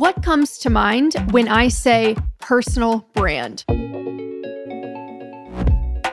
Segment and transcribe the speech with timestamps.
[0.00, 3.64] What comes to mind when I say personal brand?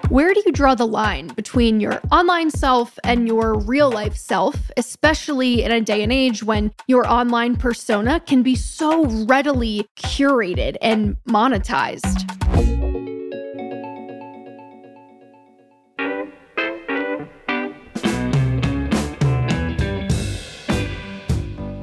[0.09, 4.69] Where do you draw the line between your online self and your real life self,
[4.75, 10.75] especially in a day and age when your online persona can be so readily curated
[10.81, 12.26] and monetized?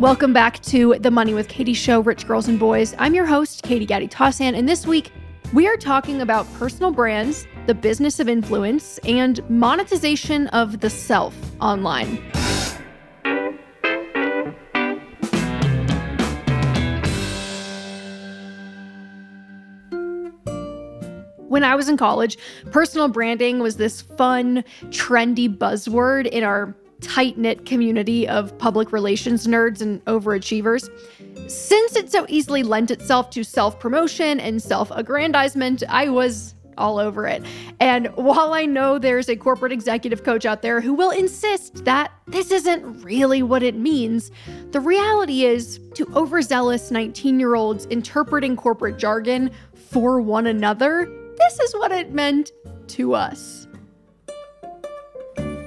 [0.05, 2.95] Welcome back to the Money with Katie show, Rich Girls and Boys.
[2.98, 5.11] I'm your host, Katie Gatti Tassin, and this week
[5.55, 11.34] we are talking about personal brands, the business of influence, and monetization of the self
[11.59, 12.19] online.
[21.48, 22.36] When I was in college,
[22.73, 29.46] personal branding was this fun, trendy buzzword in our tight knit community of public relations
[29.46, 30.90] nerds and overachievers.
[31.50, 36.98] Since it so easily lent itself to self promotion and self aggrandizement, I was all
[36.98, 37.44] over it.
[37.80, 42.12] And while I know there's a corporate executive coach out there who will insist that
[42.27, 44.30] this isn't really what it means,
[44.72, 51.06] the reality is to overzealous 19 year olds interpreting corporate jargon for one another,
[51.39, 52.52] this is what it meant
[52.89, 53.66] to us.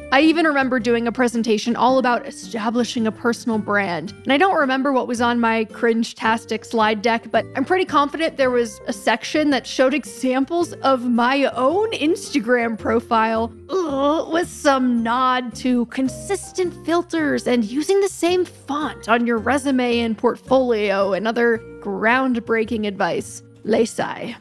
[0.09, 4.13] I even remember doing a presentation all about establishing a personal brand.
[4.23, 8.37] And I don't remember what was on my cringe-tastic slide deck, but I'm pretty confident
[8.37, 15.03] there was a section that showed examples of my own Instagram profile ugh, with some
[15.03, 21.27] nod to consistent filters and using the same font on your resume and portfolio and
[21.27, 23.43] other groundbreaking advice.
[23.65, 24.37] Lesai.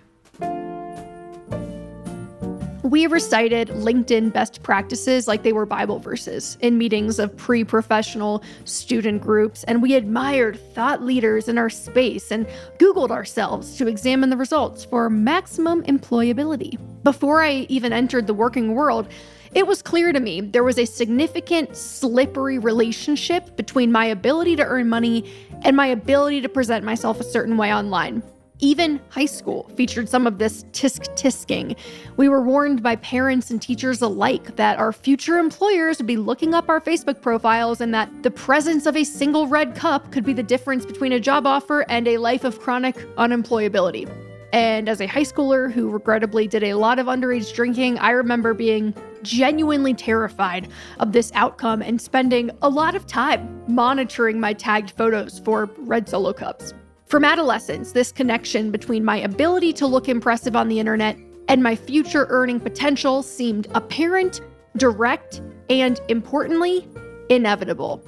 [2.86, 8.44] We recited LinkedIn best practices like they were Bible verses in meetings of pre professional
[8.64, 12.46] student groups, and we admired thought leaders in our space and
[12.78, 16.78] Googled ourselves to examine the results for maximum employability.
[17.02, 19.08] Before I even entered the working world,
[19.52, 24.64] it was clear to me there was a significant, slippery relationship between my ability to
[24.64, 25.28] earn money
[25.62, 28.22] and my ability to present myself a certain way online.
[28.58, 31.76] Even high school featured some of this tisk tisking.
[32.16, 36.54] We were warned by parents and teachers alike that our future employers would be looking
[36.54, 40.32] up our Facebook profiles and that the presence of a single red cup could be
[40.32, 44.10] the difference between a job offer and a life of chronic unemployability.
[44.54, 48.54] And as a high schooler who regrettably did a lot of underage drinking, I remember
[48.54, 50.68] being genuinely terrified
[50.98, 56.08] of this outcome and spending a lot of time monitoring my tagged photos for red
[56.08, 56.72] solo cups.
[57.06, 61.76] From adolescence, this connection between my ability to look impressive on the internet and my
[61.76, 64.40] future earning potential seemed apparent,
[64.76, 65.40] direct,
[65.70, 66.88] and importantly,
[67.30, 68.02] inevitable.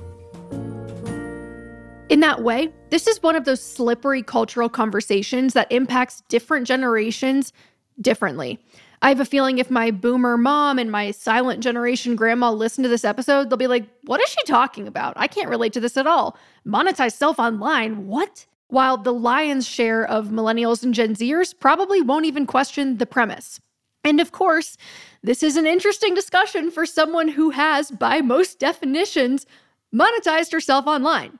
[2.08, 7.52] In that way, this is one of those slippery cultural conversations that impacts different generations
[8.00, 8.58] differently.
[9.00, 12.88] I have a feeling if my boomer mom and my silent generation grandma listen to
[12.88, 15.12] this episode, they'll be like, What is she talking about?
[15.16, 16.36] I can't relate to this at all.
[16.66, 18.08] Monetize self online?
[18.08, 18.46] What?
[18.68, 23.60] While the lion's share of millennials and Gen Zers probably won't even question the premise.
[24.04, 24.76] And of course,
[25.22, 29.46] this is an interesting discussion for someone who has, by most definitions,
[29.94, 31.38] monetized herself online.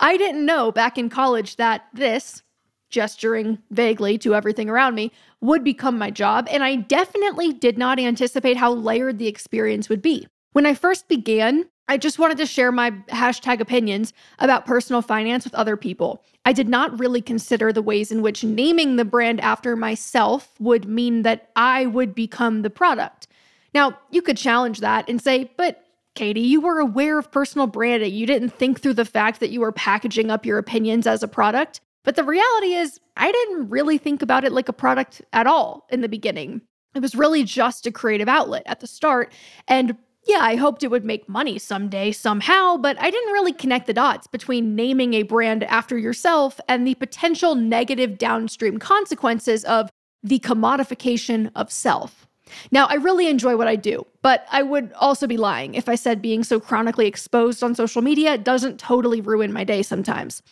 [0.00, 2.42] I didn't know back in college that this,
[2.90, 7.98] gesturing vaguely to everything around me, would become my job, and I definitely did not
[7.98, 10.26] anticipate how layered the experience would be.
[10.52, 15.44] When I first began, I just wanted to share my hashtag opinions about personal finance
[15.44, 16.22] with other people.
[16.44, 20.86] I did not really consider the ways in which naming the brand after myself would
[20.88, 23.26] mean that I would become the product.
[23.74, 25.84] Now, you could challenge that and say, but
[26.14, 28.12] Katie, you were aware of personal branding.
[28.12, 31.28] You didn't think through the fact that you were packaging up your opinions as a
[31.28, 31.80] product.
[32.04, 35.86] But the reality is, I didn't really think about it like a product at all
[35.90, 36.60] in the beginning.
[36.94, 39.32] It was really just a creative outlet at the start.
[39.68, 43.86] And yeah, I hoped it would make money someday, somehow, but I didn't really connect
[43.86, 49.90] the dots between naming a brand after yourself and the potential negative downstream consequences of
[50.22, 52.28] the commodification of self.
[52.70, 55.94] Now, I really enjoy what I do, but I would also be lying if I
[55.94, 60.42] said being so chronically exposed on social media doesn't totally ruin my day sometimes.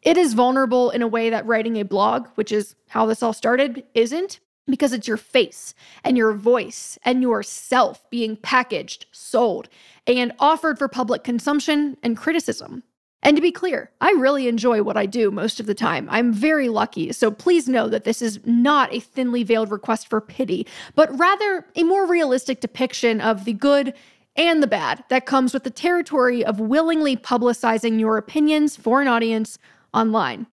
[0.00, 3.32] It is vulnerable in a way that writing a blog, which is how this all
[3.32, 5.74] started, isn't because it's your face
[6.04, 9.68] and your voice and yourself being packaged, sold,
[10.06, 12.82] and offered for public consumption and criticism.
[13.24, 16.08] And to be clear, I really enjoy what I do most of the time.
[16.10, 20.20] I'm very lucky, so please know that this is not a thinly veiled request for
[20.20, 20.66] pity,
[20.96, 23.94] but rather a more realistic depiction of the good
[24.34, 29.08] and the bad that comes with the territory of willingly publicizing your opinions for an
[29.08, 29.58] audience
[29.94, 30.48] online.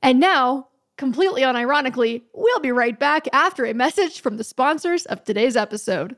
[0.00, 5.24] And now, completely unironically, we'll be right back after a message from the sponsors of
[5.24, 6.16] today's episode.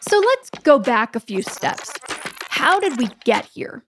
[0.00, 1.92] So let's go back a few steps.
[2.50, 3.82] How did we get here?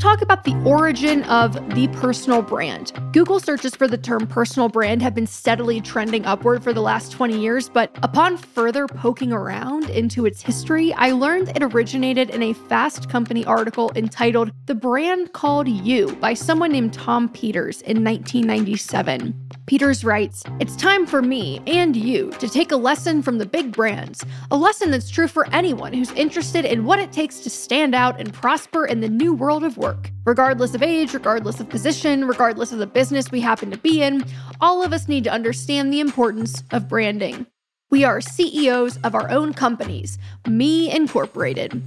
[0.00, 2.92] Talk about the origin of the personal brand.
[3.12, 7.12] Google searches for the term personal brand have been steadily trending upward for the last
[7.12, 12.42] 20 years, but upon further poking around into its history, I learned it originated in
[12.42, 18.02] a Fast Company article entitled The Brand Called You by someone named Tom Peters in
[18.02, 19.50] 1997.
[19.66, 23.70] Peters writes, It's time for me and you to take a lesson from the big
[23.70, 27.94] brands, a lesson that's true for anyone who's interested in what it takes to stand
[27.94, 29.89] out and prosper in the new world of work.
[30.24, 34.24] Regardless of age, regardless of position, regardless of the business we happen to be in,
[34.60, 37.46] all of us need to understand the importance of branding.
[37.90, 41.82] We are CEOs of our own companies, me incorporated.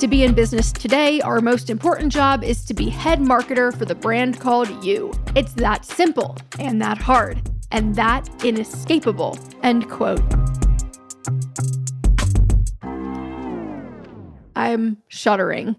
[0.00, 3.84] To be in business today, our most important job is to be head marketer for
[3.84, 5.12] the brand called you.
[5.36, 9.38] It's that simple and that hard and that inescapable.
[9.62, 10.22] End quote.
[14.60, 15.76] I'm shuddering.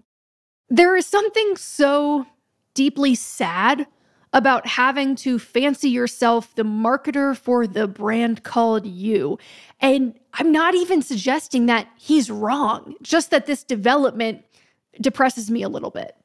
[0.68, 2.26] There is something so
[2.74, 3.86] deeply sad
[4.32, 9.38] about having to fancy yourself the marketer for the brand called you.
[9.80, 14.42] And I'm not even suggesting that he's wrong, just that this development
[15.00, 16.16] depresses me a little bit.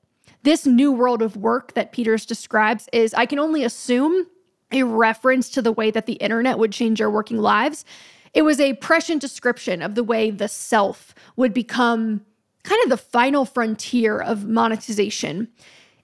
[0.43, 4.25] This new world of work that Peters describes is, I can only assume,
[4.71, 7.85] a reference to the way that the internet would change our working lives.
[8.33, 12.25] It was a prescient description of the way the self would become
[12.67, 15.47] kind of the final frontier of monetization.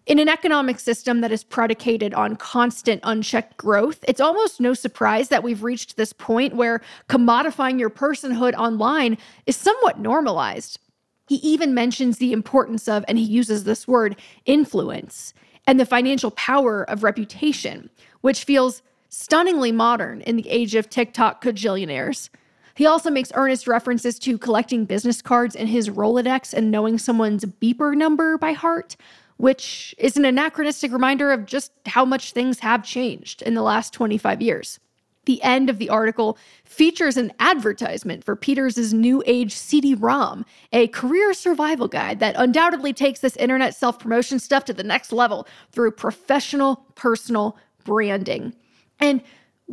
[0.05, 5.27] In an economic system that is predicated on constant unchecked growth, it's almost no surprise
[5.27, 10.79] that we've reached this point where commodifying your personhood online is somewhat normalized.
[11.27, 14.15] He even mentions the importance of, and he uses this word,
[14.45, 15.33] influence,
[15.67, 17.89] and the financial power of reputation,
[18.21, 22.29] which feels stunningly modern in the age of TikTok cajillionaires.
[22.75, 27.45] He also makes earnest references to collecting business cards in his Rolodex and knowing someone's
[27.45, 28.95] beeper number by heart,
[29.37, 33.93] which is an anachronistic reminder of just how much things have changed in the last
[33.93, 34.79] 25 years.
[35.25, 40.87] The end of the article features an advertisement for Peters' new age CD ROM, a
[40.87, 45.47] career survival guide that undoubtedly takes this internet self promotion stuff to the next level
[45.71, 48.53] through professional personal branding.
[48.99, 49.21] And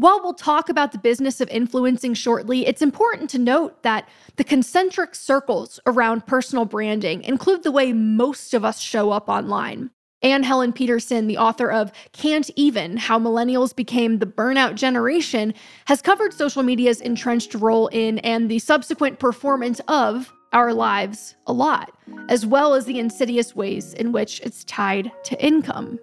[0.00, 4.44] while we'll talk about the business of influencing shortly, it's important to note that the
[4.44, 9.91] concentric circles around personal branding include the way most of us show up online.
[10.23, 15.52] Anne Helen Petersen, the author of Can't Even How Millennials Became the Burnout Generation,
[15.85, 21.52] has covered social media's entrenched role in and the subsequent performance of our lives a
[21.52, 21.93] lot,
[22.31, 25.99] as well as the insidious ways in which it's tied to income.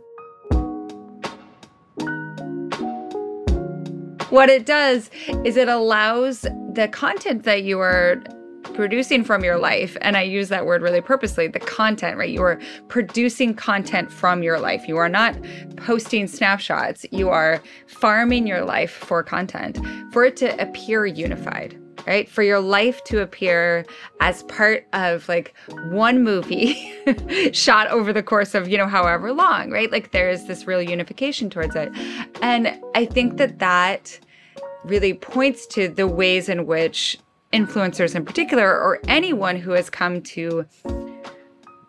[4.29, 5.09] What it does
[5.45, 8.21] is it allows the content that you are
[8.74, 12.29] producing from your life, and I use that word really purposely the content, right?
[12.29, 12.59] You are
[12.89, 14.86] producing content from your life.
[14.86, 15.38] You are not
[15.77, 19.79] posting snapshots, you are farming your life for content,
[20.12, 22.30] for it to appear unified right?
[22.30, 23.86] For your life to appear
[24.22, 25.54] as part of like
[25.90, 26.94] one movie
[27.52, 29.92] shot over the course of, you know, however long, right?
[29.92, 31.92] Like there is this real unification towards it.
[32.42, 34.20] And I think that that
[34.86, 37.20] really points to the ways in which
[37.54, 40.66] influencers in particular, or anyone who has come to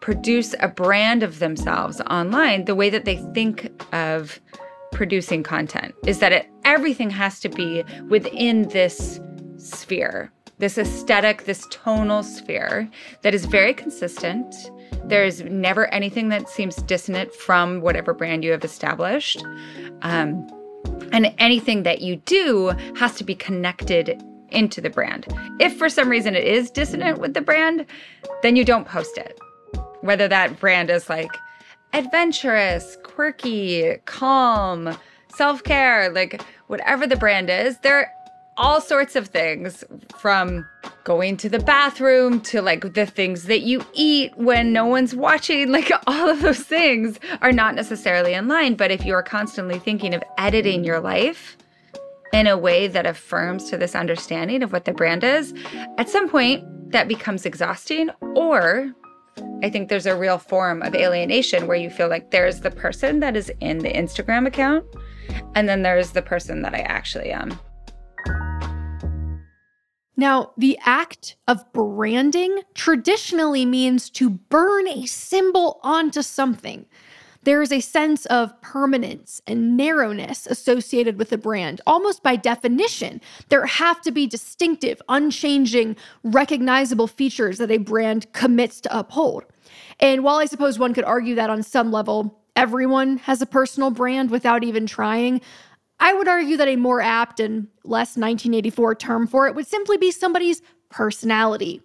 [0.01, 4.41] produce a brand of themselves online, the way that they think of
[4.91, 9.21] producing content is that it, everything has to be within this
[9.69, 12.89] sphere, this aesthetic, this tonal sphere
[13.23, 14.55] that is very consistent.
[15.05, 19.45] There's never anything that seems dissonant from whatever brand you have established.
[20.03, 20.47] Um,
[21.13, 25.27] and anything that you do has to be connected into the brand.
[25.61, 27.87] If for some reason it is dissonant with the brand,
[28.43, 29.39] then you don't post it.
[30.01, 31.31] Whether that brand is like
[31.93, 34.97] adventurous, quirky, calm,
[35.35, 38.13] self care, like whatever the brand is, there
[38.59, 39.85] all sorts of things
[40.19, 40.67] from
[41.05, 45.73] going to the bathroom to like the things that you eat when no one's watching.
[45.79, 48.75] Like all of those things are not necessarily in line.
[48.75, 51.57] But if you are constantly thinking of editing your life
[52.33, 55.55] in a way that affirms to this understanding of what the brand is,
[55.99, 58.93] at some point that becomes exhausting or
[59.62, 63.21] I think there's a real form of alienation where you feel like there's the person
[63.21, 64.85] that is in the Instagram account,
[65.55, 67.59] and then there's the person that I actually am.
[70.19, 76.87] Now, the act of branding traditionally means to burn a symbol onto something.
[77.45, 81.81] There is a sense of permanence and narrowness associated with a brand.
[81.87, 85.95] Almost by definition, there have to be distinctive, unchanging,
[86.25, 89.45] recognizable features that a brand commits to uphold.
[90.01, 93.93] And while I suppose one could argue that on some level, everyone has a personal
[93.93, 95.41] brand without even trying,
[96.00, 99.97] I would argue that a more apt and less 1984 term for it would simply
[99.97, 101.83] be somebody's personality.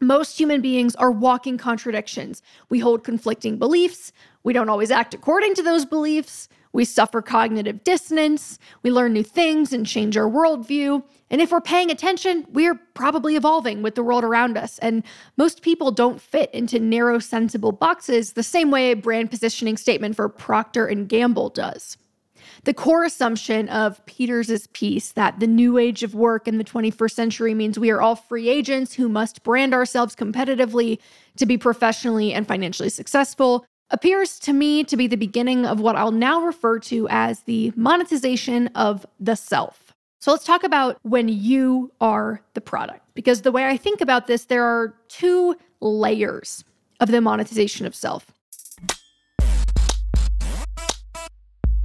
[0.00, 2.42] Most human beings are walking contradictions.
[2.68, 4.12] We hold conflicting beliefs.
[4.42, 6.48] We don't always act according to those beliefs.
[6.74, 8.58] We suffer cognitive dissonance.
[8.82, 11.04] We learn new things and change our worldview.
[11.30, 14.78] And if we're paying attention, we're probably evolving with the world around us.
[14.80, 15.04] And
[15.36, 20.16] most people don't fit into narrow, sensible boxes the same way a brand positioning statement
[20.16, 21.96] for Procter and Gamble does.
[22.64, 27.12] The core assumption of Peters's piece that the new age of work in the 21st
[27.12, 30.98] century means we are all free agents who must brand ourselves competitively
[31.36, 35.94] to be professionally and financially successful appears to me to be the beginning of what
[35.94, 39.94] I'll now refer to as the monetization of the self.
[40.22, 43.02] So let's talk about when you are the product.
[43.12, 46.64] Because the way I think about this, there are two layers
[46.98, 48.33] of the monetization of self.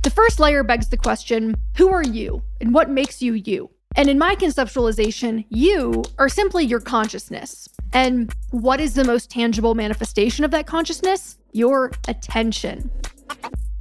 [0.02, 3.70] The first layer begs the question who are you and what makes you you?
[3.98, 7.68] And in my conceptualization, you are simply your consciousness.
[7.92, 11.38] And what is the most tangible manifestation of that consciousness?
[11.52, 12.90] Your attention.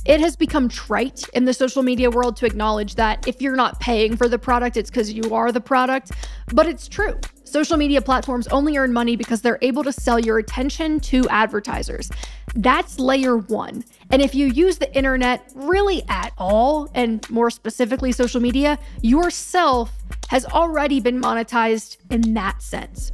[0.06, 3.78] It has become trite in the social media world to acknowledge that if you're not
[3.78, 6.12] paying for the product, it's because you are the product.
[6.52, 7.20] But it's true.
[7.44, 12.10] Social media platforms only earn money because they're able to sell your attention to advertisers.
[12.54, 13.84] That's layer one.
[14.10, 19.92] And if you use the internet really at all, and more specifically social media, yourself
[20.28, 23.12] has already been monetized in that sense.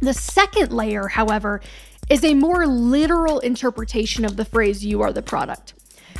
[0.00, 1.60] The second layer, however,
[2.10, 5.74] is a more literal interpretation of the phrase you are the product.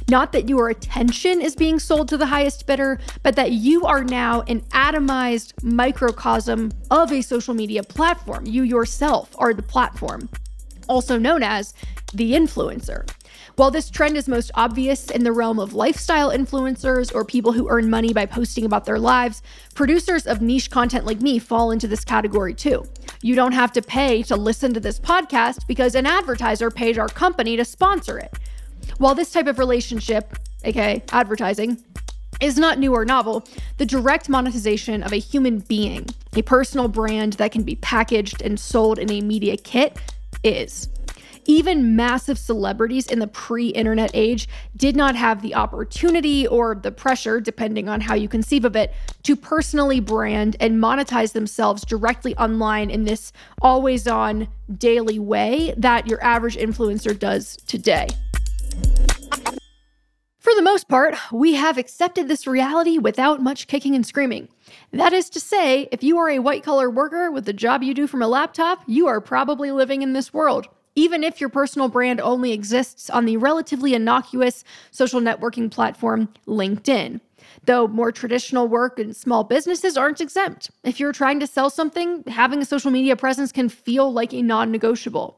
[0.08, 4.04] Not that your attention is being sold to the highest bidder, but that you are
[4.04, 8.44] now an atomized microcosm of a social media platform.
[8.46, 10.28] You yourself are the platform,
[10.88, 11.74] also known as
[12.12, 13.08] the influencer.
[13.56, 17.68] While this trend is most obvious in the realm of lifestyle influencers or people who
[17.70, 19.42] earn money by posting about their lives,
[19.74, 22.84] producers of niche content like me fall into this category too.
[23.22, 27.08] You don't have to pay to listen to this podcast because an advertiser paid our
[27.08, 28.36] company to sponsor it.
[28.98, 31.82] While this type of relationship, aka advertising,
[32.40, 37.34] is not new or novel, the direct monetization of a human being, a personal brand
[37.34, 39.96] that can be packaged and sold in a media kit,
[40.44, 40.88] is.
[41.46, 46.90] Even massive celebrities in the pre internet age did not have the opportunity or the
[46.90, 52.34] pressure, depending on how you conceive of it, to personally brand and monetize themselves directly
[52.36, 54.48] online in this always on
[54.78, 58.08] daily way that your average influencer does today.
[60.44, 64.48] For the most part, we have accepted this reality without much kicking and screaming.
[64.92, 67.94] That is to say, if you are a white collar worker with the job you
[67.94, 71.88] do from a laptop, you are probably living in this world even if your personal
[71.88, 77.20] brand only exists on the relatively innocuous social networking platform LinkedIn.
[77.64, 80.70] Though more traditional work and small businesses aren't exempt.
[80.84, 84.42] If you're trying to sell something, having a social media presence can feel like a
[84.42, 85.36] non negotiable.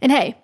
[0.00, 0.36] And hey,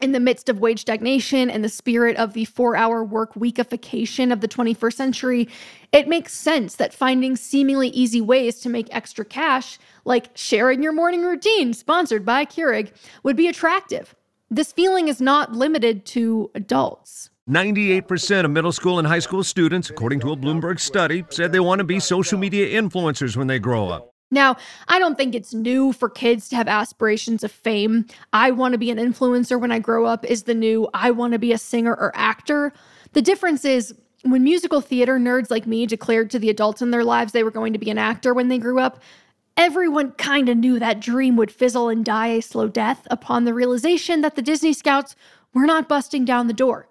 [0.00, 4.32] in the midst of wage stagnation and the spirit of the four hour work weekification
[4.32, 5.48] of the 21st century,
[5.92, 10.92] it makes sense that finding seemingly easy ways to make extra cash, like sharing your
[10.92, 12.92] morning routine, sponsored by Keurig,
[13.22, 14.14] would be attractive.
[14.50, 17.30] This feeling is not limited to adults.
[17.48, 21.60] 98% of middle school and high school students, according to a Bloomberg study, said they
[21.60, 24.09] want to be social media influencers when they grow up.
[24.30, 24.56] Now,
[24.88, 28.06] I don't think it's new for kids to have aspirations of fame.
[28.32, 31.32] I want to be an influencer when I grow up is the new I want
[31.32, 32.72] to be a singer or actor.
[33.12, 37.04] The difference is when musical theater nerds like me declared to the adults in their
[37.04, 39.02] lives they were going to be an actor when they grew up,
[39.56, 43.54] everyone kind of knew that dream would fizzle and die a slow death upon the
[43.54, 45.16] realization that the Disney Scouts
[45.54, 46.86] were not busting down the door.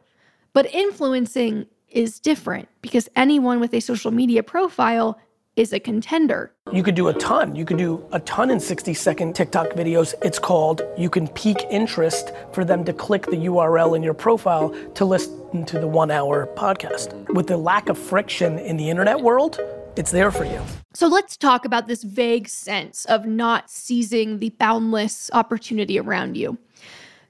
[0.51, 5.19] But influencing is different because anyone with a social media profile
[5.55, 6.51] is a contender.
[6.72, 7.56] You could do a ton.
[7.56, 10.14] You could do a ton in 60 second TikTok videos.
[10.22, 14.70] It's called you can pique interest for them to click the URL in your profile
[14.94, 17.28] to listen to the one hour podcast.
[17.34, 19.60] With the lack of friction in the internet world,
[19.96, 20.62] it's there for you.
[20.94, 26.60] So let's talk about this vague sense of not seizing the boundless opportunity around you.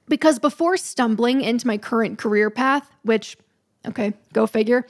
[0.06, 3.38] Because before stumbling into my current career path, which,
[3.86, 4.86] okay, go figure,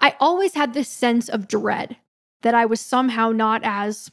[0.00, 1.96] I always had this sense of dread
[2.42, 4.10] that I was somehow not as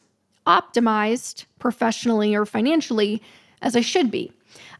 [0.48, 3.21] optimized professionally or financially
[3.62, 4.31] as I should be.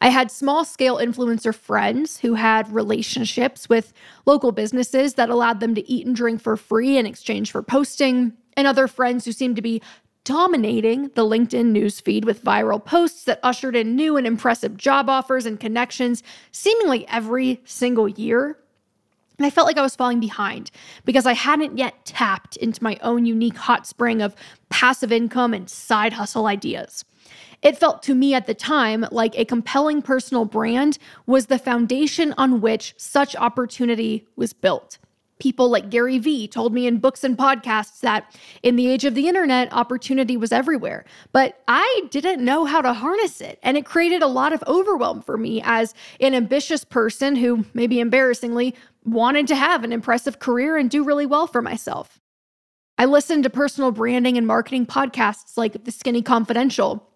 [0.02, 3.94] I had small scale influencer friends who had relationships with
[4.26, 8.34] local businesses that allowed them to eat and drink for free in exchange for posting,
[8.58, 9.82] and other friends who seemed to be
[10.24, 15.46] dominating the LinkedIn newsfeed with viral posts that ushered in new and impressive job offers
[15.46, 18.58] and connections seemingly every single year.
[19.40, 20.70] And I felt like I was falling behind
[21.06, 24.36] because I hadn't yet tapped into my own unique hot spring of
[24.68, 27.06] passive income and side hustle ideas.
[27.62, 32.34] It felt to me at the time like a compelling personal brand was the foundation
[32.38, 34.98] on which such opportunity was built.
[35.40, 39.16] People like Gary Vee told me in books and podcasts that in the age of
[39.16, 41.06] the internet, opportunity was everywhere.
[41.32, 43.58] But I didn't know how to harness it.
[43.64, 48.02] And it created a lot of overwhelm for me as an ambitious person who, maybe
[48.02, 48.76] embarrassingly,
[49.06, 52.20] wanted to have an impressive career and do really well for myself.
[52.98, 57.08] I listened to personal branding and marketing podcasts like The Skinny Confidential,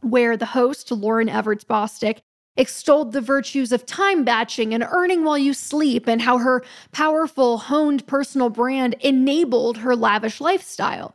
[0.00, 2.20] where the host, Lauren Evarts Bosstick,
[2.56, 7.58] extolled the virtues of time batching and earning while you sleep, and how her powerful,
[7.58, 11.14] honed personal brand enabled her lavish lifestyle.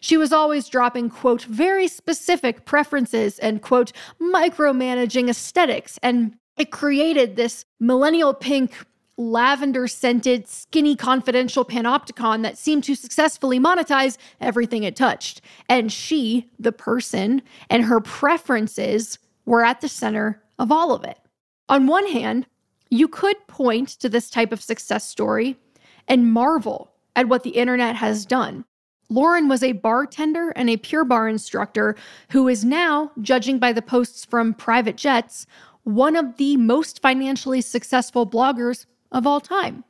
[0.00, 5.98] She was always dropping, quote, very specific preferences and, quote, micromanaging aesthetics.
[6.02, 8.72] And it created this millennial pink
[9.18, 15.40] lavender scented, skinny, confidential panopticon that seemed to successfully monetize everything it touched.
[15.68, 21.18] And she, the person, and her preferences were at the center of all of it.
[21.68, 22.46] On one hand,
[22.90, 25.56] you could point to this type of success story
[26.06, 28.64] and marvel at what the internet has done.
[29.10, 31.96] Lauren was a bartender and a Pure Barre instructor
[32.30, 35.46] who is now, judging by the posts from private jets,
[35.84, 39.84] one of the most financially successful bloggers of all time.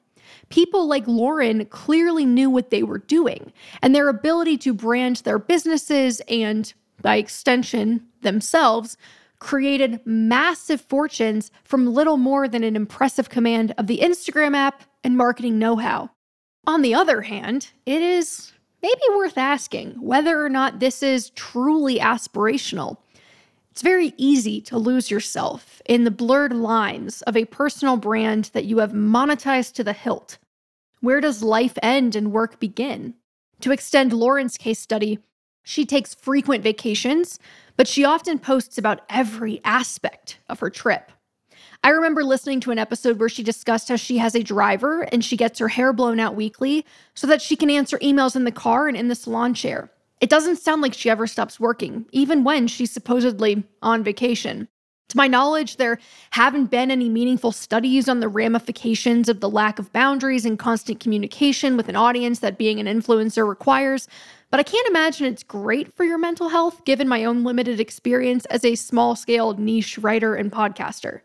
[0.49, 5.39] People like Lauren clearly knew what they were doing, and their ability to brand their
[5.39, 8.97] businesses and, by extension, themselves
[9.39, 15.17] created massive fortunes from little more than an impressive command of the Instagram app and
[15.17, 16.11] marketing know how.
[16.67, 21.99] On the other hand, it is maybe worth asking whether or not this is truly
[21.99, 22.99] aspirational.
[23.79, 28.65] It's very easy to lose yourself in the blurred lines of a personal brand that
[28.65, 30.39] you have monetized to the hilt.
[31.01, 33.15] Where does life end and work begin?
[33.61, 35.21] To extend Lauren's case study,
[35.63, 37.39] she takes frequent vacations,
[37.77, 41.13] but she often posts about every aspect of her trip.
[41.85, 45.25] I remember listening to an episode where she discussed how she has a driver and
[45.25, 48.51] she gets her hair blown out weekly so that she can answer emails in the
[48.51, 49.89] car and in the salon chair.
[50.21, 54.69] It doesn't sound like she ever stops working, even when she's supposedly on vacation.
[55.11, 55.99] To my knowledge, there
[56.33, 61.01] haven't been any meaningful studies on the ramifications of the lack of boundaries and constant
[61.01, 64.07] communication with an audience that being an influencer requires,
[64.51, 68.45] but I can't imagine it's great for your mental health given my own limited experience
[68.47, 71.21] as a small scale niche writer and podcaster.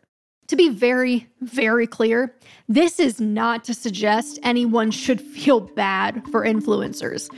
[0.48, 2.36] To be very, very clear,
[2.70, 7.30] this is not to suggest anyone should feel bad for influencers.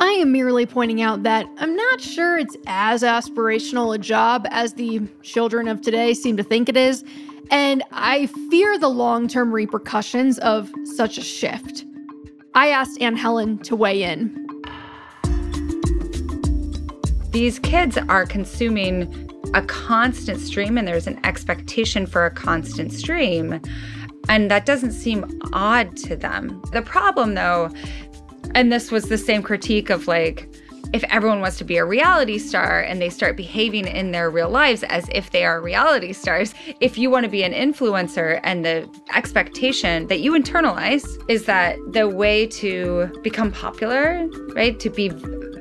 [0.00, 4.74] I am merely pointing out that I'm not sure it's as aspirational a job as
[4.74, 7.04] the children of today seem to think it is,
[7.50, 11.84] and I fear the long term repercussions of such a shift.
[12.54, 14.38] I asked Anne Helen to weigh in.
[17.30, 23.60] These kids are consuming a constant stream, and there's an expectation for a constant stream.
[24.28, 26.62] And that doesn't seem odd to them.
[26.72, 27.70] The problem, though,
[28.54, 30.48] and this was the same critique of like,
[30.92, 34.50] if everyone wants to be a reality star and they start behaving in their real
[34.50, 38.64] lives as if they are reality stars, if you want to be an influencer and
[38.64, 45.10] the expectation that you internalize is that the way to become popular, right, to be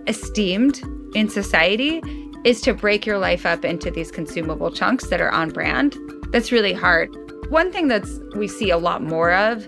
[0.08, 0.82] esteemed
[1.16, 2.02] in society
[2.44, 5.98] is to break your life up into these consumable chunks that are on brand.
[6.32, 7.10] That's really hard.
[7.50, 9.68] One thing that's we see a lot more of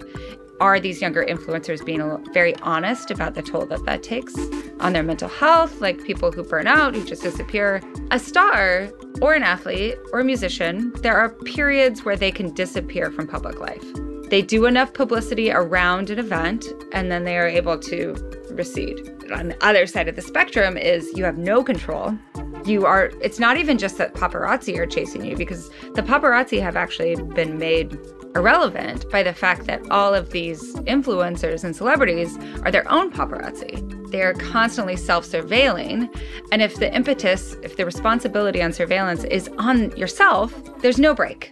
[0.64, 4.34] are these younger influencers being very honest about the toll that that takes
[4.80, 7.82] on their mental health, like people who burn out, who just disappear?
[8.12, 8.90] A star
[9.22, 13.60] or an athlete or a musician, there are periods where they can disappear from public
[13.60, 13.84] life.
[14.30, 18.14] They do enough publicity around an event and then they are able to
[18.52, 19.10] recede.
[19.34, 22.18] On the other side of the spectrum is you have no control.
[22.64, 26.78] You are, it's not even just that paparazzi are chasing you because the paparazzi have
[26.78, 27.98] actually been made
[28.36, 34.12] irrelevant by the fact that all of these influencers and celebrities are their own paparazzi.
[34.12, 36.10] They're constantly self surveilling.
[36.52, 41.52] And if the impetus, if the responsibility on surveillance is on yourself, there's no break.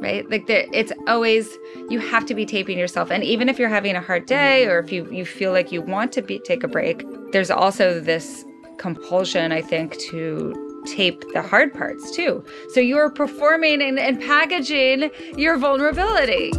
[0.00, 0.28] right?
[0.30, 1.58] Like there, it's always
[1.88, 4.78] you have to be taping yourself, and even if you're having a hard day or
[4.78, 8.44] if you you feel like you want to be, take a break, there's also this
[8.78, 12.44] compulsion, I think, to tape the hard parts too.
[12.72, 16.52] So you're performing and, and packaging your vulnerability.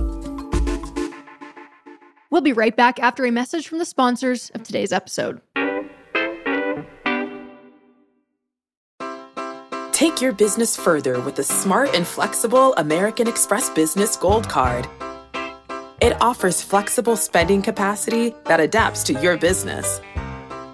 [2.29, 5.41] We'll be right back after a message from the sponsors of today's episode.
[9.97, 14.87] Take your business further with the smart and flexible American Express Business Gold Card.
[15.99, 19.99] It offers flexible spending capacity that adapts to your business.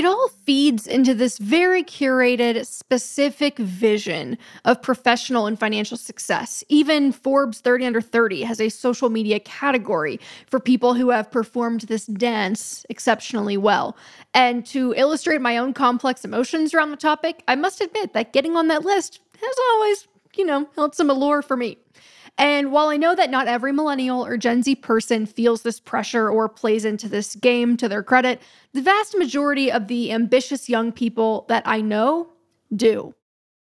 [0.00, 6.64] It all feeds into this very curated, specific vision of professional and financial success.
[6.70, 11.82] Even Forbes 30 Under 30 has a social media category for people who have performed
[11.82, 13.94] this dance exceptionally well.
[14.32, 18.56] And to illustrate my own complex emotions around the topic, I must admit that getting
[18.56, 21.76] on that list has always, you know, held some allure for me.
[22.40, 26.30] And while I know that not every millennial or Gen Z person feels this pressure
[26.30, 28.40] or plays into this game to their credit,
[28.72, 32.28] the vast majority of the ambitious young people that I know
[32.74, 33.14] do.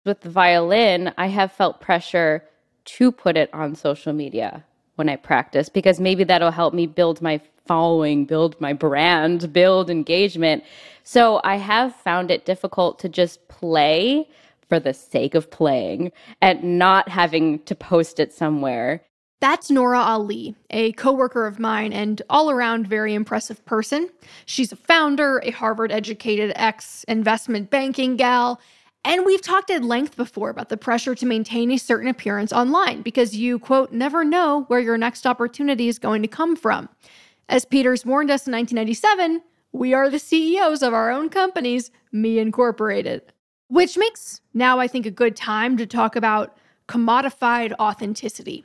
[0.05, 2.45] With the violin, I have felt pressure
[2.85, 4.63] to put it on social media
[4.97, 9.89] when I practice because maybe that'll help me build my following, build my brand, build
[9.89, 10.63] engagement.
[11.03, 14.29] So I have found it difficult to just play
[14.69, 19.03] for the sake of playing and not having to post it somewhere.
[19.41, 24.09] That's Nora Ali, a coworker of mine and all around very impressive person.
[24.47, 28.61] She's a founder, a Harvard educated ex investment banking gal,
[29.05, 33.03] and we've talked at length before about the pressure to maintain a certain appearance online
[33.03, 36.89] because you, quote, never know where your next opportunity is going to come from.
[37.49, 42.41] As Peters warned us in 1997, we are the CEOs of our own companies, me
[42.41, 43.33] incorporated.
[43.69, 46.57] Which makes now, I think, a good time to talk about
[46.89, 48.65] commodified authenticity.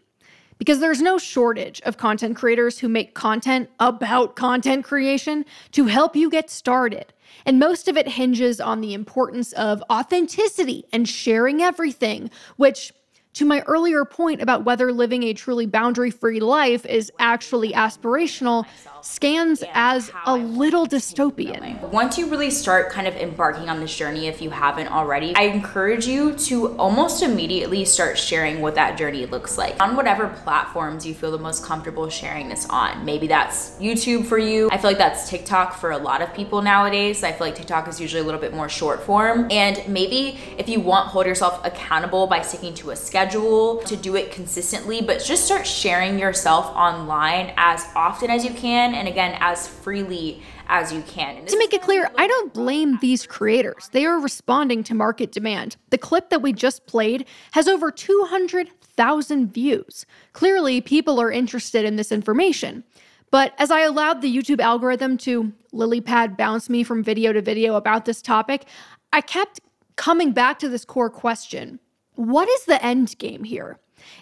[0.57, 6.15] Because there's no shortage of content creators who make content about content creation to help
[6.15, 7.13] you get started.
[7.47, 12.93] And most of it hinges on the importance of authenticity and sharing everything, which
[13.33, 18.65] to my earlier point about whether living a truly boundary free life is actually aspirational,
[19.01, 21.79] scans as a little dystopian.
[21.91, 25.43] Once you really start kind of embarking on this journey, if you haven't already, I
[25.43, 31.05] encourage you to almost immediately start sharing what that journey looks like on whatever platforms
[31.05, 33.03] you feel the most comfortable sharing this on.
[33.05, 34.69] Maybe that's YouTube for you.
[34.71, 37.23] I feel like that's TikTok for a lot of people nowadays.
[37.23, 39.47] I feel like TikTok is usually a little bit more short form.
[39.49, 43.77] And maybe if you want, to hold yourself accountable by sticking to a schedule schedule
[43.77, 48.95] to do it consistently, but just start sharing yourself online as often as you can
[48.95, 51.45] and again as freely as you can.
[51.45, 53.89] To make it clear, I don't blame these creators.
[53.91, 55.75] They are responding to market demand.
[55.91, 60.07] The clip that we just played has over 200,000 views.
[60.33, 62.83] Clearly, people are interested in this information.
[63.29, 67.41] But as I allowed the YouTube algorithm to lily pad bounce me from video to
[67.41, 68.65] video about this topic,
[69.13, 69.59] I kept
[69.95, 71.79] coming back to this core question
[72.21, 73.77] what is the end game here?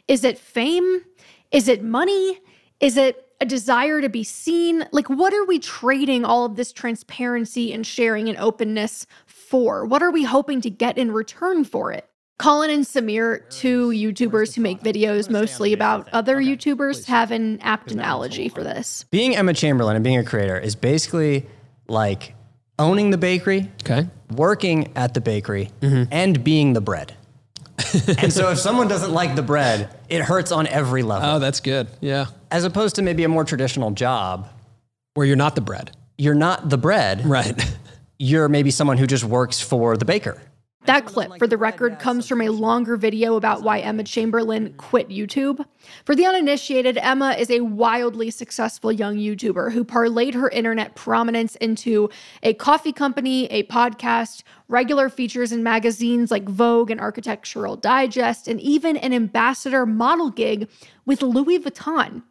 [0.08, 1.02] Is it fame?
[1.52, 2.40] Is it money?
[2.80, 4.86] Is it a desire to be seen?
[4.92, 9.86] Like, what are we trading all of this transparency and sharing and openness for?
[9.86, 12.06] What are we hoping to get in return for it?
[12.38, 17.92] Colin and Samir, two YouTubers who make videos mostly about other YouTubers, have an apt
[17.92, 19.04] analogy for this.
[19.12, 21.46] Being Emma Chamberlain and being a creator is basically
[21.90, 22.36] like
[22.78, 24.08] owning the bakery, Okay.
[24.32, 27.14] working at the bakery, and being the bread.
[28.20, 31.28] and so if someone doesn't like the bread, it hurts on every level.
[31.30, 31.88] Oh, that's good.
[32.02, 32.28] Yeah.
[32.52, 34.48] As opposed to maybe a more traditional job,
[35.14, 35.92] Where you're not the bread.
[36.18, 37.26] you're not the bread.
[37.26, 37.76] Right.
[38.18, 40.42] You're maybe someone who just works for the baker.
[40.86, 45.10] That clip, for the record, comes from a longer video about why Emma Chamberlain quit
[45.10, 45.64] YouTube.
[46.06, 51.56] For the uninitiated, Emma is a wildly successful young YouTuber who parlayed her internet prominence
[51.58, 52.10] into
[52.42, 58.60] a coffee company, a podcast, regular features in magazines like Vogue and Architectural Digest, and
[58.62, 60.70] even an ambassador model gig
[61.06, 62.24] with Louis Vuitton.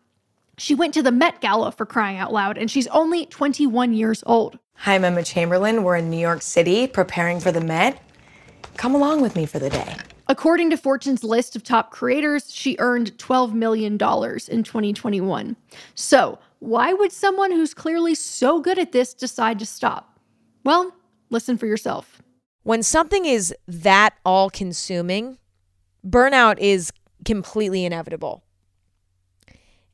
[0.56, 4.24] She went to the Met Gala for crying out loud, and she's only 21 years
[4.26, 4.58] old.
[4.78, 5.84] Hi, I'm Emma Chamberlain.
[5.84, 8.02] We're in New York City preparing for the Met.
[8.78, 9.96] Come along with me for the day.
[10.28, 15.56] According to Fortune's list of top creators, she earned $12 million in 2021.
[15.96, 20.20] So, why would someone who's clearly so good at this decide to stop?
[20.62, 20.94] Well,
[21.28, 22.22] listen for yourself.
[22.62, 25.38] When something is that all consuming,
[26.06, 26.92] burnout is
[27.24, 28.44] completely inevitable.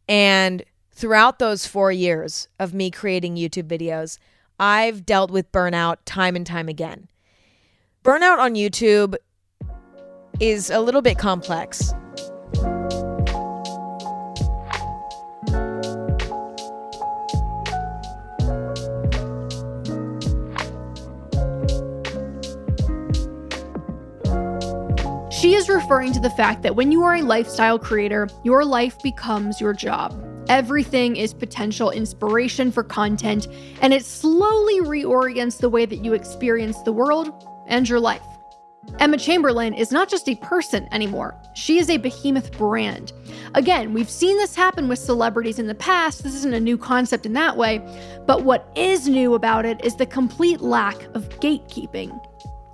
[0.07, 4.19] And throughout those four years of me creating YouTube videos,
[4.61, 7.09] I've dealt with burnout time and time again.
[8.05, 9.15] Burnout on YouTube
[10.39, 11.95] is a little bit complex.
[25.33, 29.03] She is referring to the fact that when you are a lifestyle creator, your life
[29.03, 30.13] becomes your job.
[30.51, 33.49] Everything is potential inspiration for content,
[33.81, 37.33] and it slowly reorients the way that you experience the world
[37.67, 38.23] and your life.
[38.99, 43.13] Emma Chamberlain is not just a person anymore, she is a behemoth brand.
[43.55, 46.23] Again, we've seen this happen with celebrities in the past.
[46.23, 47.79] This isn't a new concept in that way.
[48.27, 52.21] But what is new about it is the complete lack of gatekeeping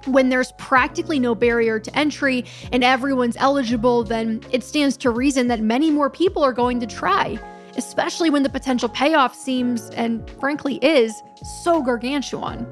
[0.06, 5.48] when there's practically no barrier to entry and everyone's eligible, then it stands to reason
[5.48, 7.38] that many more people are going to try,
[7.76, 11.22] especially when the potential payoff seems, and frankly is,
[11.62, 12.66] so gargantuan.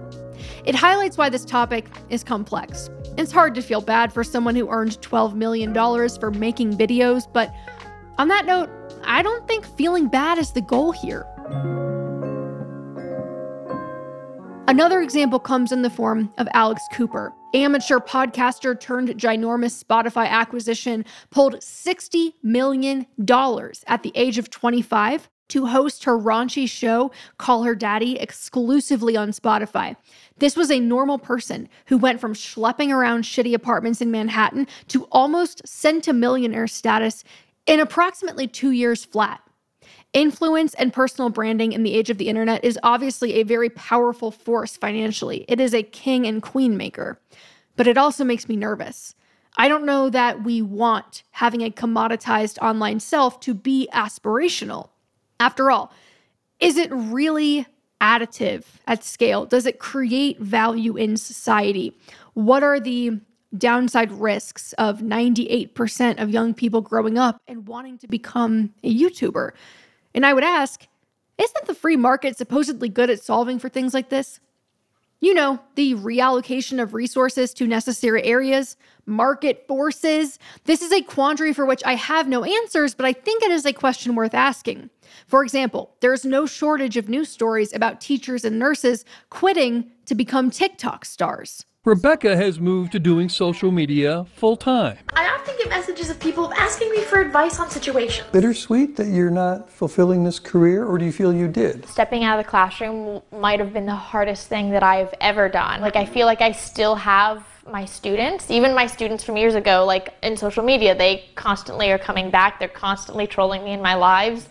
[0.64, 2.90] It highlights why this topic is complex.
[3.16, 7.54] It's hard to feel bad for someone who earned $12 million for making videos, but
[8.18, 8.70] on that note,
[9.04, 11.24] I don't think feeling bad is the goal here.
[14.68, 17.32] Another example comes in the form of Alex Cooper.
[17.54, 23.06] Amateur podcaster turned ginormous Spotify acquisition pulled $60 million
[23.86, 29.30] at the age of 25 to host her raunchy show, Call Her Daddy, exclusively on
[29.30, 29.96] Spotify.
[30.38, 35.04] This was a normal person who went from schlepping around shitty apartments in Manhattan to
[35.12, 37.24] almost centimillionaire status
[37.66, 39.40] in approximately two years flat.
[40.14, 44.30] Influence and personal branding in the age of the internet is obviously a very powerful
[44.30, 45.44] force financially.
[45.48, 47.20] It is a king and queen maker.
[47.76, 49.14] But it also makes me nervous.
[49.56, 54.88] I don't know that we want having a commoditized online self to be aspirational.
[55.40, 55.92] After all,
[56.60, 57.66] is it really
[58.00, 59.46] additive at scale?
[59.46, 61.96] Does it create value in society?
[62.34, 63.20] What are the
[63.56, 69.52] downside risks of 98% of young people growing up and wanting to become a YouTuber?
[70.14, 70.86] And I would ask,
[71.38, 74.40] isn't the free market supposedly good at solving for things like this?
[75.20, 80.38] You know, the reallocation of resources to necessary areas, market forces.
[80.64, 83.66] This is a quandary for which I have no answers, but I think it is
[83.66, 84.90] a question worth asking.
[85.26, 90.50] For example, there's no shortage of news stories about teachers and nurses quitting to become
[90.50, 91.64] TikTok stars.
[91.88, 94.98] Rebecca has moved to doing social media full time.
[95.14, 98.28] I often get messages of people asking me for advice on situations.
[98.30, 101.86] Bittersweet that you're not fulfilling this career, or do you feel you did?
[101.88, 105.80] Stepping out of the classroom might have been the hardest thing that I've ever done.
[105.80, 109.86] Like, I feel like I still have my students, even my students from years ago,
[109.86, 112.58] like in social media, they constantly are coming back.
[112.58, 114.50] They're constantly trolling me in my lives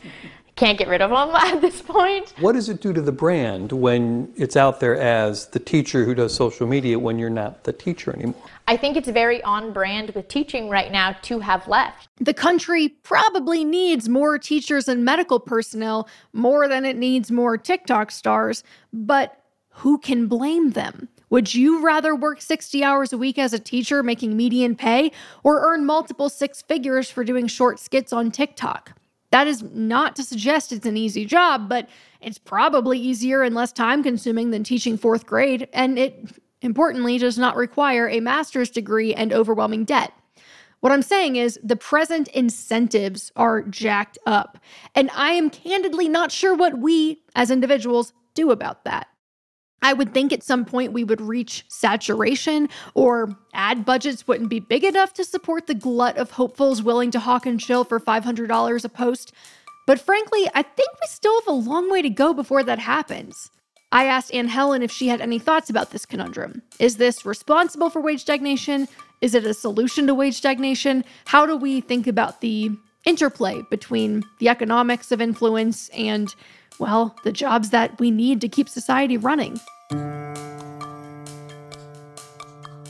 [0.58, 2.34] can't get rid of them at this point.
[2.40, 6.14] What does it do to the brand when it's out there as the teacher who
[6.14, 8.44] does social media when you're not the teacher anymore?
[8.68, 12.10] I think it's very on brand with teaching right now to have left.
[12.20, 18.12] The country probably needs more teachers and medical personnel more than it needs more TikTok
[18.12, 21.08] stars, but who can blame them?
[21.30, 25.12] Would you rather work 60 hours a week as a teacher making median pay
[25.44, 28.98] or earn multiple six figures for doing short skits on TikTok?
[29.32, 31.90] That is not to suggest it's an easy job, but
[32.22, 37.38] it's probably easier and less time consuming than teaching fourth grade, and it importantly does
[37.38, 40.14] not require a master's degree and overwhelming debt.
[40.80, 44.60] What I'm saying is the present incentives are jacked up,
[44.96, 49.08] and I am candidly not sure what we as individuals do about that.
[49.88, 54.60] I would think at some point we would reach saturation or ad budgets wouldn't be
[54.60, 58.84] big enough to support the glut of hopefuls willing to hawk and chill for $500
[58.84, 59.32] a post.
[59.86, 63.50] But frankly, I think we still have a long way to go before that happens.
[63.94, 66.64] I asked Anne Helen if she had any thoughts about this conundrum.
[66.80, 68.90] Is this responsible for wage stagnation?
[69.22, 71.06] Is it a solution to wage stagnation?
[71.28, 72.72] How do we think about the
[73.06, 76.36] interplay between the economics of influence and
[76.80, 79.60] well, the jobs that we need to keep society running.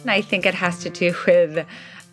[0.09, 1.65] I think it has to do with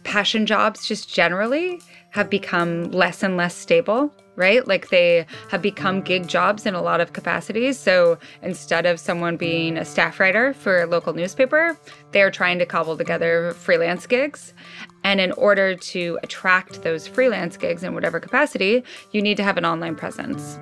[0.03, 4.67] passion jobs just generally have become less and less stable, right?
[4.69, 7.79] Like they have become gig jobs in a lot of capacities.
[7.79, 11.77] So instead of someone being a staff writer for a local newspaper,
[12.13, 14.55] they're trying to cobble together freelance gigs.
[15.03, 19.57] And in order to attract those freelance gigs in whatever capacity, you need to have
[19.57, 20.59] an online presence.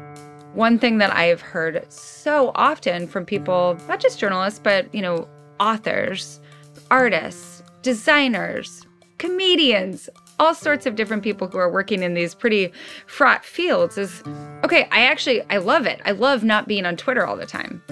[0.55, 5.27] One thing that I've heard so often from people, not just journalists, but, you know,
[5.59, 6.41] authors,
[6.91, 8.87] artists, designers,
[9.19, 12.73] comedians, all sorts of different people who are working in these pretty
[13.07, 14.23] fraught fields is
[14.65, 16.01] okay, I actually I love it.
[16.05, 17.83] I love not being on Twitter all the time.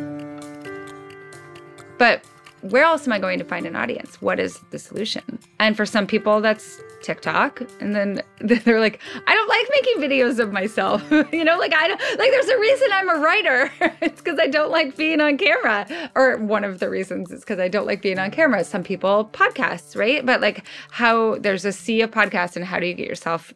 [1.99, 2.25] But
[2.63, 4.21] where else am I going to find an audience?
[4.21, 5.39] What is the solution?
[5.59, 7.63] And for some people, that's TikTok.
[7.81, 11.03] And then they're like, I don't like making videos of myself.
[11.33, 13.73] you know, like I don't like there's a reason I'm a writer.
[14.01, 15.87] it's because I don't like being on camera.
[16.15, 18.65] Or one of the reasons is because I don't like being on camera.
[18.65, 20.25] Some people podcasts, right?
[20.25, 23.53] But like how there's a sea of podcasts and how do you get yourself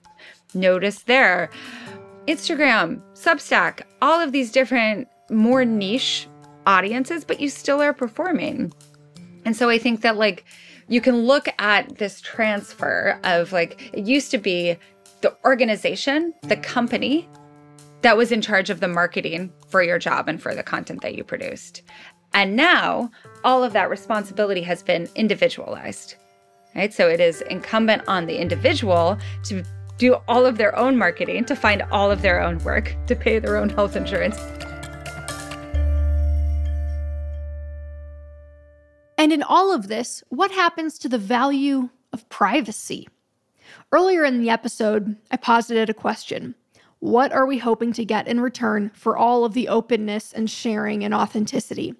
[0.55, 1.51] noticed there?
[2.27, 6.27] Instagram, Substack, all of these different more niche
[6.67, 8.73] audiences, but you still are performing.
[9.45, 10.45] And so I think that like
[10.89, 14.77] you can look at this transfer of like it used to be
[15.21, 17.29] the organization, the company
[18.03, 21.15] that was in charge of the marketing for your job and for the content that
[21.15, 21.83] you produced.
[22.35, 23.11] And now
[23.45, 26.17] all of that responsibility has been individualized.
[26.75, 26.93] Right?
[26.93, 29.65] So it is incumbent on the individual to
[29.97, 33.39] do all of their own marketing, to find all of their own work, to pay
[33.39, 34.37] their own health insurance.
[39.17, 43.09] And in all of this, what happens to the value of privacy?
[43.93, 46.55] Earlier in the episode, I posited a question
[46.99, 51.05] What are we hoping to get in return for all of the openness and sharing
[51.05, 51.95] and authenticity?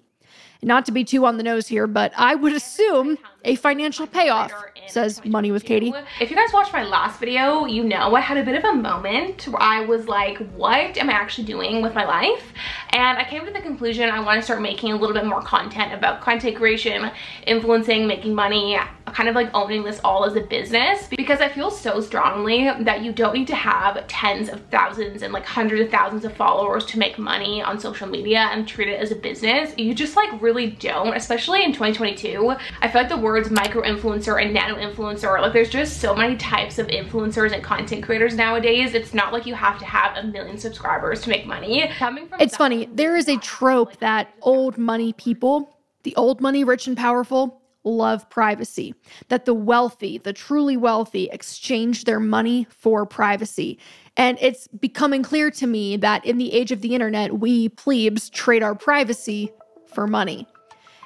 [0.61, 4.51] Not to be too on the nose here, but I would assume a financial payoff,
[4.87, 5.93] says Money with Katie.
[6.19, 8.73] If you guys watched my last video, you know I had a bit of a
[8.73, 12.53] moment where I was like, what am I actually doing with my life?
[12.89, 15.41] And I came to the conclusion I want to start making a little bit more
[15.41, 17.11] content about content creation,
[17.45, 18.79] influencing, making money,
[19.13, 23.03] kind of like owning this all as a business because I feel so strongly that
[23.03, 26.85] you don't need to have tens of thousands and like hundreds of thousands of followers
[26.87, 29.73] to make money on social media and treat it as a business.
[29.77, 32.55] You just like really don't, especially in 2022.
[32.81, 36.35] I feel like the words micro influencer and nano influencer, like there's just so many
[36.35, 38.93] types of influencers and content creators nowadays.
[38.93, 41.89] It's not like you have to have a million subscribers to make money.
[41.97, 46.63] Coming from It's funny, there is a trope that old money people, the old money
[46.63, 48.93] rich and powerful, love privacy,
[49.29, 53.79] that the wealthy, the truly wealthy, exchange their money for privacy.
[54.17, 58.29] And it's becoming clear to me that in the age of the internet, we plebes
[58.29, 59.51] trade our privacy
[59.93, 60.47] for money.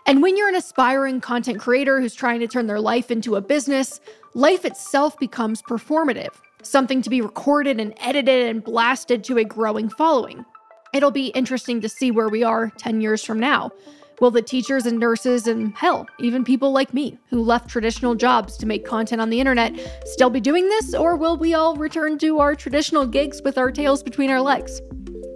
[0.05, 3.41] And when you're an aspiring content creator who's trying to turn their life into a
[3.41, 3.99] business,
[4.33, 9.89] life itself becomes performative, something to be recorded and edited and blasted to a growing
[9.89, 10.45] following.
[10.93, 13.71] It'll be interesting to see where we are 10 years from now.
[14.19, 18.58] Will the teachers and nurses and hell, even people like me who left traditional jobs
[18.58, 19.73] to make content on the internet
[20.05, 23.71] still be doing this, or will we all return to our traditional gigs with our
[23.71, 24.82] tails between our legs?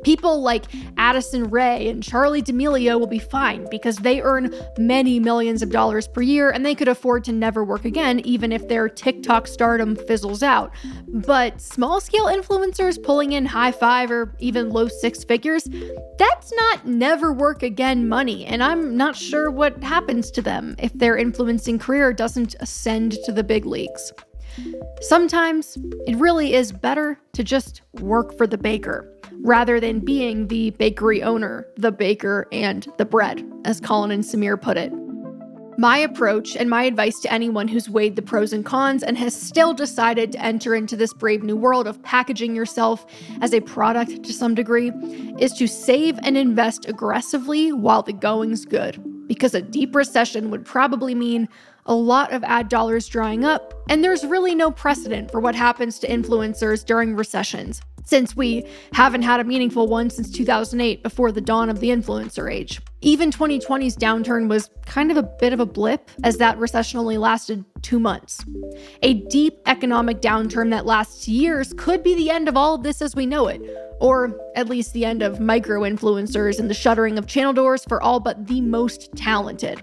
[0.04, 0.66] People like
[0.98, 6.08] Addison Rae and Charli D'Amelio will be fine because they earn many millions of dollars
[6.08, 9.96] per year and they could afford to never work again, even if their TikTok stardom
[9.96, 10.72] fizzles out.
[11.08, 15.68] But small scale influencers pulling in high five or even low six figures,
[16.18, 18.46] that's not never work again money.
[18.46, 23.32] And I'm not sure what happens to them if their influencing career doesn't ascend to
[23.32, 24.12] the big leagues.
[25.02, 30.72] Sometimes it really is better to just work for the baker rather than being the
[30.72, 34.92] bakery owner, the baker, and the bread, as Colin and Samir put it.
[35.78, 39.36] My approach and my advice to anyone who's weighed the pros and cons and has
[39.36, 43.08] still decided to enter into this brave new world of packaging yourself
[43.42, 44.92] as a product to some degree
[45.40, 49.04] is to save and invest aggressively while the going's good.
[49.28, 51.50] Because a deep recession would probably mean
[51.88, 55.98] a lot of ad dollars drying up, and there's really no precedent for what happens
[56.00, 61.42] to influencers during recessions since we haven't had a meaningful one since 2008 before the
[61.42, 62.82] dawn of the influencer age.
[63.02, 67.18] Even 2020's downturn was kind of a bit of a blip, as that recession only
[67.18, 68.44] lasted two months.
[69.02, 73.02] A deep economic downturn that lasts years could be the end of all of this
[73.02, 73.62] as we know it,
[74.00, 78.02] or at least the end of micro influencers and the shuttering of channel doors for
[78.02, 79.82] all but the most talented.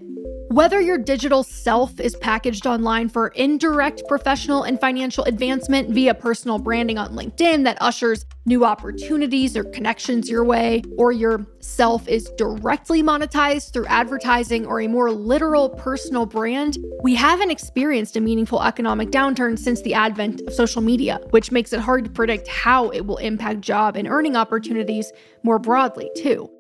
[0.51, 6.59] Whether your digital self is packaged online for indirect professional and financial advancement via personal
[6.59, 12.29] branding on LinkedIn that ushers new opportunities or connections your way, or your self is
[12.37, 18.61] directly monetized through advertising or a more literal personal brand, we haven't experienced a meaningful
[18.61, 22.89] economic downturn since the advent of social media, which makes it hard to predict how
[22.89, 25.13] it will impact job and earning opportunities
[25.45, 26.51] more broadly, too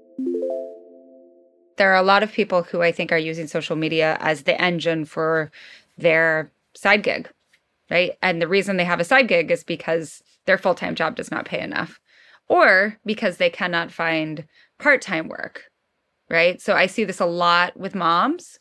[1.80, 4.60] there are a lot of people who I think are using social media as the
[4.60, 5.50] engine for
[5.96, 7.30] their side gig,
[7.90, 8.18] right?
[8.20, 11.30] And the reason they have a side gig is because their full time job does
[11.30, 11.98] not pay enough.
[12.48, 14.46] or because they cannot find
[14.78, 15.64] part time work,
[16.28, 16.60] right?
[16.60, 18.58] So I see this a lot with moms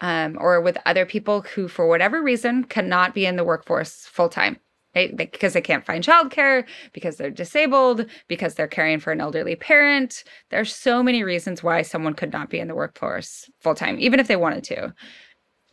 [0.00, 4.28] um, or with other people who, for whatever reason, cannot be in the workforce full
[4.28, 4.58] time.
[4.96, 5.14] Right?
[5.14, 10.24] Because they can't find childcare, because they're disabled, because they're caring for an elderly parent.
[10.48, 14.20] There's so many reasons why someone could not be in the workforce full time, even
[14.20, 14.94] if they wanted to.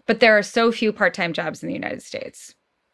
[0.07, 2.53] But there are so few part time jobs in the United States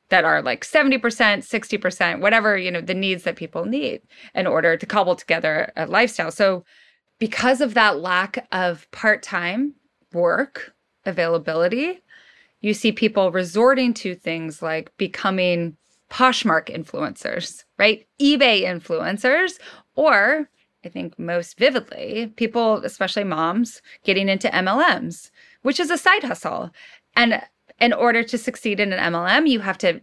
[0.09, 4.01] that are like 70%, 60%, whatever, you know, the needs that people need
[4.35, 6.29] in order to cobble together a lifestyle.
[6.29, 6.63] So
[7.17, 9.73] because of that lack of part-time
[10.13, 10.73] work
[11.07, 12.01] availability,
[12.61, 15.75] you see people resorting to things like becoming
[16.09, 18.05] Poshmark influencers, right?
[18.21, 19.59] eBay influencers,
[19.95, 20.49] or
[20.85, 25.29] I think most vividly, people, especially moms, getting into MLMs,
[25.61, 26.71] which is a side hustle.
[27.15, 27.41] And
[27.79, 30.01] in order to succeed in an MLM, you have to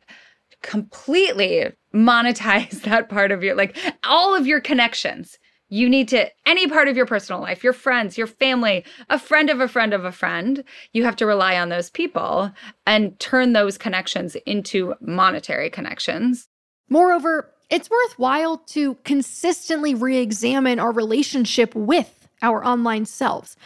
[0.62, 5.38] completely monetize that part of your like all of your connections.
[5.68, 9.50] You need to any part of your personal life, your friends, your family, a friend
[9.50, 10.62] of a friend of a friend,
[10.92, 12.52] you have to rely on those people
[12.86, 16.48] and turn those connections into monetary connections.
[16.88, 23.56] Moreover, it's worthwhile to consistently re examine our relationship with our online selves,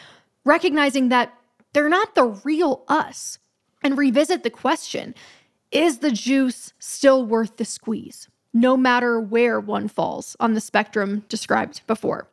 [0.44, 1.34] recognizing that
[1.74, 3.38] they're not the real us
[3.82, 5.14] and revisit the question
[5.70, 11.24] is the juice still worth the squeeze, no matter where one falls on the spectrum
[11.28, 12.28] described before?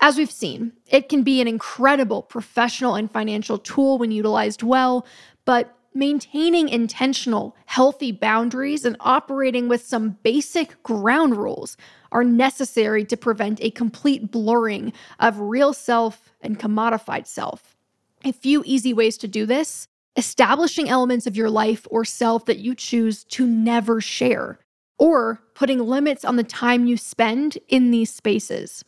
[0.00, 5.06] As we've seen, it can be an incredible professional and financial tool when utilized well,
[5.44, 11.76] but maintaining intentional, healthy boundaries and operating with some basic ground rules
[12.10, 17.76] are necessary to prevent a complete blurring of real self and commodified self.
[18.24, 22.58] A few easy ways to do this establishing elements of your life or self that
[22.58, 24.58] you choose to never share,
[25.02, 28.84] or putting limits on the time you spend in these spaces.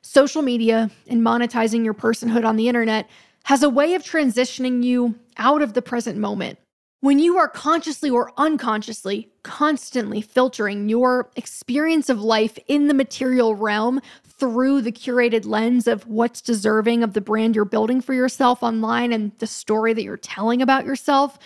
[0.00, 3.06] Social media and monetizing your personhood on the internet
[3.44, 6.58] has a way of transitioning you out of the present moment.
[7.00, 13.54] When you are consciously or unconsciously constantly filtering your experience of life in the material
[13.54, 18.62] realm through the curated lens of what's deserving of the brand you're building for yourself
[18.62, 21.38] online and the story that you're telling about yourself,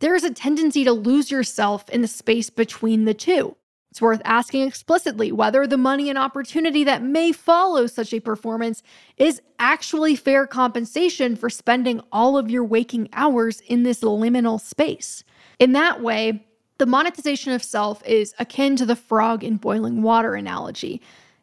[0.00, 3.56] there's a tendency to lose yourself in the space between the two.
[3.90, 8.82] It's worth asking explicitly whether the money and opportunity that may follow such a performance
[9.16, 15.24] is actually fair compensation for spending all of your waking hours in this liminal space.
[15.58, 16.46] In that way,
[16.78, 21.02] the monetization of self is akin to the frog in boiling water analogy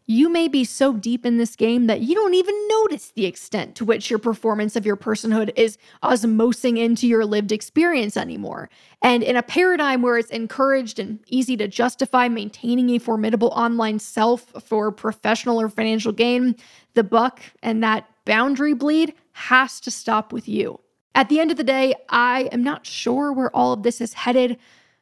[0.10, 3.76] you may be so deep in this game that you don't even notice the extent
[3.76, 8.70] to which your performance of your personhood is osmosing into your lived experience anymore.
[9.02, 14.00] And in a paradigm where it's encouraged and easy to justify maintaining a formidable online
[14.00, 16.56] self for professional or financial gain,
[16.94, 20.80] the buck and that boundary bleed has to stop with you.
[21.16, 24.14] At the end of the day, I am not sure where all of this is
[24.14, 24.58] headed.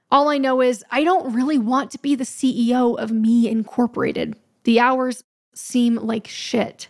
[0.10, 4.36] All I know is I don't really want to be the CEO of Me Incorporated.
[4.66, 6.90] The hours seem like shit.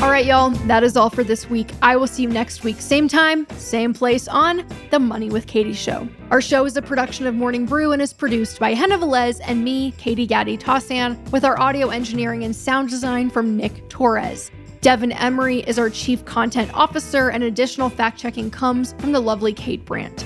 [0.00, 1.72] All right, y'all, that is all for this week.
[1.82, 5.72] I will see you next week, same time, same place on The Money with Katie
[5.72, 6.08] Show.
[6.30, 9.64] Our show is a production of Morning Brew and is produced by Henna Velez and
[9.64, 14.52] me, Katie Gatti Tassin, with our audio engineering and sound design from Nick Torres.
[14.80, 19.52] Devin Emery is our Chief Content Officer, and additional fact checking comes from the lovely
[19.52, 20.24] Kate Brandt.